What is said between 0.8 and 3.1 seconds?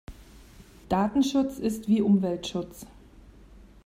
Datenschutz ist wie Umweltschutz.